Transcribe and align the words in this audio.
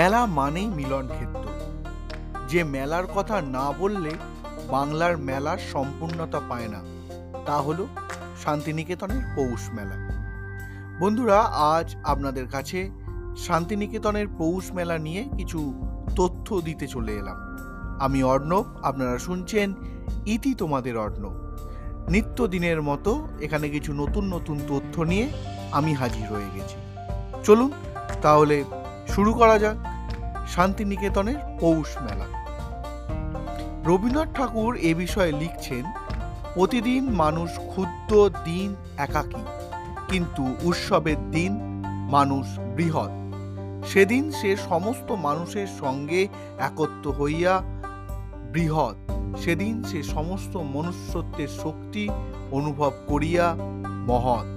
মেলা 0.00 0.26
মানেই 0.26 0.66
মিলন 0.66 1.08
ক্ষেত্র 1.08 1.44
যে 2.48 2.64
মেলার 2.64 3.06
কথা 3.06 3.40
না 3.40 3.72
বললে 3.78 4.10
বাংলার 4.70 5.18
মেলার 5.18 5.58
সম্পূর্ণতা 5.72 6.40
পায় 6.48 6.68
না। 6.68 6.84
তা 7.46 7.56
হলো 7.56 7.86
শান্তিনিকেতনের 8.44 9.22
পৌষ 9.36 9.70
মেলা। 9.72 9.96
বন্ধুরা, 11.00 11.40
আজ 11.40 11.96
আপনাদের 12.04 12.46
কাছে 12.48 12.90
শান্তিনিকেতনের 13.38 14.26
পৌষ 14.38 14.72
মেলা 14.72 14.98
নিয়ে 14.98 15.28
কিছু 15.36 15.74
তথ্য 16.16 16.60
দিতে 16.60 16.86
চলে 16.86 17.12
এলাম। 17.12 17.36
আমি 18.00 18.22
অর্ণব, 18.22 18.64
আপনারা 18.82 19.18
শুনছেন 19.18 19.74
ইতি 20.26 20.54
তোমাদের 20.54 20.96
অর্ণব। 20.96 21.34
নিত্যদিনের 22.10 22.82
মতো 22.82 23.28
এখানে 23.40 23.68
কিছু 23.68 23.92
নতুন 23.92 24.24
নতুন 24.34 24.60
তথ্য 24.68 25.02
নিয়ে 25.02 25.28
আমি 25.72 25.94
হাজির 25.94 26.28
হয়ে 26.28 26.50
গেছি। 26.54 26.76
চলুন 27.44 27.72
তাহলে 28.22 28.64
শুরু 29.08 29.34
করা 29.34 29.58
যাক। 29.58 29.89
শান্তিনিকেতনের 30.54 31.40
পৌষ 31.60 31.88
মেলা। 32.02 32.28
রবীন্দ্রনাথ 33.86 34.30
ঠাকুর 34.36 34.72
এ 34.76 34.94
বিষয়ে 34.94 35.32
লিখছেন, 35.32 35.84
প্রতিদিন 36.54 37.02
মানুষ 37.22 37.50
ক্ষুদ্র 37.70 38.14
দিন 38.44 38.68
একাকী, 38.96 39.44
কিন্তু 40.08 40.42
উৎসবের 40.62 41.20
দিন 41.30 41.52
মানুষ 42.10 42.46
বৃহৎ। 42.76 43.12
সেদিন 43.88 44.24
সে 44.30 44.50
সমস্ত 44.56 45.12
মানুষের 45.12 45.68
সঙ্গে 45.80 46.28
একত্র 46.58 47.06
হইয়া 47.10 47.54
বৃহৎ। 48.52 48.96
সেদিন 49.42 49.74
সে 49.82 50.02
সমস্ত 50.02 50.56
মনুষ্যত্বের 50.56 51.50
শক্তি 51.62 52.04
অনুভব 52.50 52.92
করিয়া 53.06 53.46
মহৎ। 54.06 54.48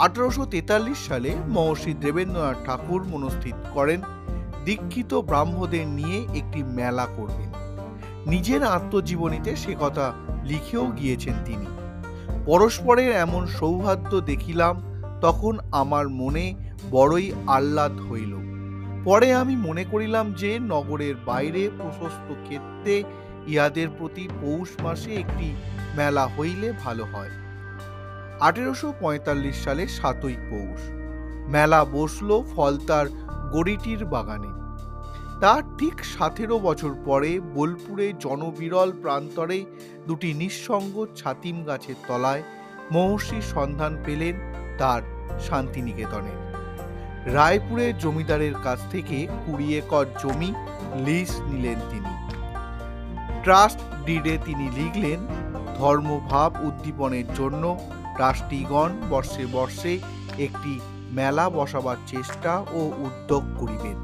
আঠারোশো 0.00 0.44
তেতাল্লিশ 0.46 0.98
সালে 1.08 1.30
মহর্ষি 1.48 1.92
দেবেন্দ্রনাথ 1.94 2.58
ঠাকুর 2.66 3.00
মনস্থিত 3.04 3.56
করেন 3.74 4.00
দীক্ষিত 4.64 5.14
ব্রাহ্মদের 5.14 5.86
নিয়ে 5.86 6.38
একটি 6.38 6.62
মেলা 6.62 7.06
করবেন। 7.16 7.52
নিজের 8.26 8.62
আত্মজীবনীতে 8.62 9.56
সে 9.56 9.74
কথা 9.80 10.12
লিখেও 10.44 10.86
গিয়েছেন 10.86 11.34
তিনি। 11.44 11.66
পরস্পরের 12.46 13.12
এমন 13.12 13.46
সৌহার্দ্য 13.46 14.20
দেখিলাম, 14.20 14.82
তখন 15.20 15.58
আমার 15.72 16.08
মনে 16.08 16.54
বড়ই 16.90 17.32
আহ্লাদ 17.46 18.00
হইল। 18.00 18.36
পরে 19.04 19.34
আমি 19.34 19.56
মনে 19.56 19.84
করিলাম 19.84 20.32
যে 20.32 20.58
নগরের 20.58 21.14
বাইরে 21.26 21.70
প্রশস্ত 21.78 22.32
ক্ষেত্রে 22.44 23.02
ইহাদের 23.46 23.88
প্রতি 23.98 24.28
পৌষ 24.40 24.82
মাসে 24.82 25.14
একটি 25.14 25.54
মেলা 25.96 26.26
হইলে 26.26 26.72
ভালো 26.84 27.04
হয়। 27.04 27.30
আঠেরোশো 28.40 28.92
পঁয়তাল্লিশ 29.00 29.64
সালে 29.64 29.88
সাতই 29.88 30.36
পৌষ। 30.50 30.80
মেলা 31.48 31.84
বসল 31.84 32.42
ফলতার 32.42 33.06
গড়িটির 33.52 34.04
বাগানে। 34.04 34.50
তার 35.40 35.62
ঠিক 35.78 35.96
সতেরো 36.04 36.56
বছর 36.58 36.92
পরে 37.04 37.30
বোলপুরে 37.54 38.06
জনবিরল 38.24 38.90
প্রান্তরে 39.02 39.58
দুটি 40.06 40.30
নিঃসঙ্গ 40.34 40.94
ছাতিম 41.16 41.56
গাছের 41.64 41.98
তলায় 42.08 42.42
মহর্ষির 42.92 43.44
সন্ধান 43.54 43.92
পেলেন 44.04 44.34
তার 44.78 45.02
শান্তিনিকেতনে 45.46 46.34
রায়পুরের 47.36 47.92
জমিদারের 47.98 48.54
কাছ 48.64 48.80
থেকে 48.90 49.18
কুড়ি 49.44 49.68
একর 49.78 50.06
জমি 50.22 50.50
লিজ 51.06 51.30
নিলেন 51.48 51.78
তিনি। 51.90 52.12
ট্রাস্ট 53.44 53.80
ডিডে 54.06 54.34
তিনি 54.44 54.66
লিখলেন, 54.78 55.20
ধর্মভাব 55.78 56.50
উদ্দীপনের 56.68 57.28
জন্য 57.34 57.64
ট্রাস্টিগণ 58.16 58.90
বর্ষে 59.10 59.44
বর্ষে 59.52 59.92
একটি 60.38 60.72
মেলা 61.10 61.46
বসাবার 61.50 61.98
চেষ্টা 62.06 62.52
ও 62.78 62.80
উদ্যোগ 63.06 63.42
করিবেন। 63.60 63.96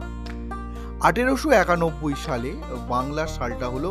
আঠেরোশো 1.01 1.49
একানব্বই 1.63 2.17
সালে 2.27 2.51
বাংলার 2.89 3.27
সালটা 3.27 3.67
হলো 3.69 3.91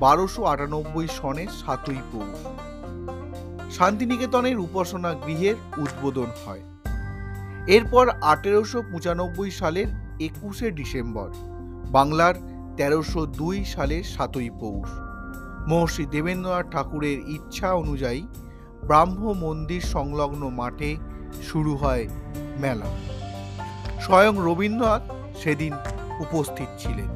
বারোশো 0.00 0.42
আটানব্বই 0.44 1.08
সনের 1.18 1.50
সাতই 1.60 2.00
পৌষ। 2.12 2.38
শান্তিনিকেতনের 3.76 4.56
উপাসনা 4.58 5.10
গৃহের 5.24 5.56
উদ্বোধন 5.78 6.30
হয়। 6.42 6.62
এরপর 7.66 8.04
আঠেরোশো 8.22 8.78
পঁচানব্বই 8.92 9.50
সালের 9.50 9.88
একুশে 10.20 10.68
ডিসেম্বর, 10.70 11.28
বাংলার 11.90 12.34
তেরোশো 12.76 13.20
দুই 13.26 13.64
সালের 13.64 14.04
সাতই 14.04 14.50
পৌষ। 14.60 14.88
মহর্ষি 15.68 16.04
দেবেন্দ্রনাথ 16.06 16.66
ঠাকুরের 16.72 17.18
ইচ্ছা 17.36 17.68
অনুযায়ী 17.72 18.22
ব্রাহ্ম 18.86 19.22
মন্দির 19.44 19.82
সংলগ্ন 19.94 20.42
মাঠে 20.50 20.90
শুরু 21.42 21.72
হয় 21.76 22.04
মেলা। 22.60 22.86
স্বয়ং 24.00 24.34
রবীন্দ্রনাথ 24.38 25.02
সেদিন 25.36 25.72
উপস্থিত 26.20 26.68
ছিলেন। 26.78 27.08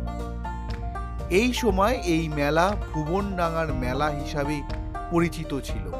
এই 1.30 1.52
সময় 1.52 1.98
এই 2.04 2.28
মেলা 2.28 2.76
ভুবনডাঙ্গার 2.92 3.74
মেলা 3.74 4.06
হিসাবে 4.06 4.62
পরিচিত 5.10 5.58
ছিল। 5.64 5.92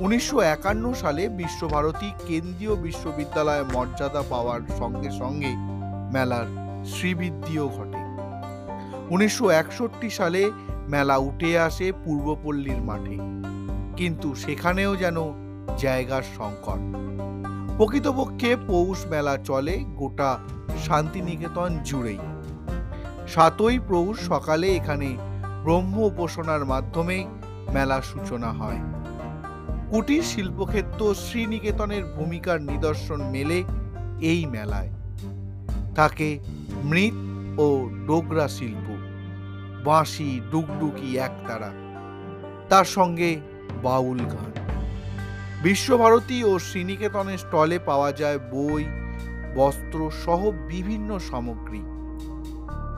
উনিশশো 0.00 0.40
একান্ন 0.40 0.92
সালে 0.92 1.28
বিশ্বভারতী 1.28 2.12
কেন্দ্রীয় 2.26 2.76
বিশ্ববিদ্যালয়ে 2.76 3.64
মর্যাদা 3.72 4.22
পাওয়ার 4.30 4.60
সঙ্গে 4.78 5.10
সঙ্গে 5.10 5.48
মেলার 6.12 6.46
শ্রীবৃদ্ধিও 6.86 7.68
ঘটে। 7.68 8.00
উনিশশো 9.10 9.50
একষট্টি 9.50 10.10
সালে 10.10 10.50
মেলা 10.88 11.16
উঠে 11.16 11.58
আসে 11.58 11.92
পূর্বপল্লীর 12.04 12.82
মাঠে। 12.82 13.16
কিন্তু 13.96 14.34
সেখানেও 14.34 14.96
যেন 14.96 15.16
জায়গার 15.78 16.22
সংকট। 16.38 17.00
প্রকৃতপক্ষে 17.80 18.56
পৌষ 18.66 19.06
মেলা 19.06 19.36
চলে 19.36 19.84
গোটা 19.96 20.38
শান্তিনিকেতন 20.86 21.78
জুড়েই। 21.84 22.18
সাতই 23.28 23.78
পৌষ 23.88 24.28
সকালে 24.28 24.76
এখানে 24.76 25.16
ব্রহ্ম 25.64 25.98
উপাসনার 25.98 26.64
মাধ্যমে 26.64 27.26
মেলার 27.74 28.02
সূচনা 28.02 28.50
হয়। 28.52 28.76
কুটির 29.90 30.22
শিল্পক্ষেত্র 30.22 31.14
শ্রীনিকেতনের 31.14 32.04
ভূমিকার 32.04 32.62
নিদর্শন 32.62 33.22
মেলে 33.22 33.64
এই 34.20 34.46
মেলায়। 34.46 34.90
থাকে 35.96 36.38
মৃৎ 36.84 37.14
ও 37.60 37.88
ডোগরা 38.06 38.48
শিল্প। 38.48 38.96
বাঁশি, 39.84 40.40
ডুগডুগি 40.50 41.18
একতারা। 41.18 41.70
তার 42.68 42.84
সঙ্গে 42.84 43.40
বাউল 43.82 44.18
গান। 44.18 44.69
বিশ্বভারতী 45.62 46.38
ও 46.44 46.52
শ্রীনিকেতনের 46.58 47.38
স্টলে 47.38 47.78
পাওয়া 47.78 48.12
যায় 48.12 48.38
বই, 48.52 48.84
বস্ত্র 49.54 49.98
সহ 50.24 50.40
বিভিন্ন 50.68 51.10
সামগ্রী। 51.30 51.82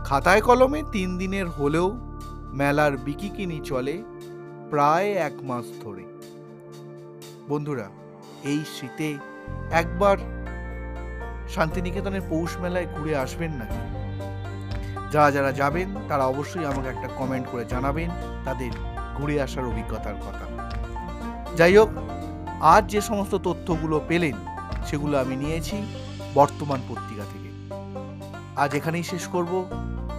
খাতায় 0.05 0.41
কলমে 0.41 0.81
তিন 0.93 1.09
দিনের 1.19 1.49
হলেও 1.49 1.89
মেলার 2.61 2.93
বিকিকিনি 2.97 3.59
চলে 3.65 3.97
প্রায় 4.71 5.09
এক 5.29 5.33
মাস 5.43 5.65
ধরে। 5.83 6.05
বন্ধুরা, 7.49 7.87
এই 8.45 8.61
শীতে 8.75 9.09
একবার 9.71 10.17
শান্তিনিকেতনের 11.55 12.25
পৌষ 12.29 12.51
মেলায় 12.63 12.89
ঘুরে 12.97 13.17
আসবেন 13.17 13.53
না 13.61 13.67
যারা 15.13 15.31
যারা 15.31 15.53
যাবেন, 15.53 15.89
তারা 16.09 16.25
অবশ্যই 16.27 16.65
আমাকে 16.65 16.89
একটা 16.89 17.09
কমেন্ট 17.19 17.47
করে 17.53 17.65
জানাবেন, 17.65 18.11
তাদের 18.45 18.73
ঘুরে 19.17 19.37
আসার 19.43 19.65
অভিজ্ঞতার 19.65 20.17
কথা। 20.27 20.47
যাই 21.57 21.75
হোক 21.77 21.91
আজ 22.63 22.91
যে 22.91 23.01
সমস্ত 23.01 23.35
তথ্যগুলো 23.35 24.01
পেলেন, 24.09 24.35
সেগুলো 24.87 25.21
আমি 25.21 25.37
নিয়েছি 25.37 25.83
বর্তমান 26.35 26.81
পত্রিকা 26.89 27.23
থেকে। 27.33 27.75
আজ 28.57 28.75
এখানেই 28.75 29.03
শেষ 29.03 29.29
করব। 29.29 29.67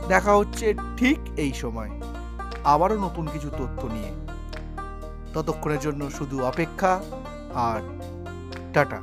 দেখা 0.08 0.36
হচ্ছে 0.36 0.74
ঠিক 0.98 1.20
এই 1.38 1.54
সময়। 1.54 2.02
আবারও 2.64 2.98
নতুন 2.98 3.28
কিছু 3.34 3.50
তথ্য 3.50 3.86
নিয়ে। 3.86 4.12
ততক্ষণের 5.34 5.80
জন্য 5.80 6.12
শুধু 6.12 6.46
অপেক্ষা 6.46 7.04
আর 7.54 7.82
টাটা। 8.74 9.02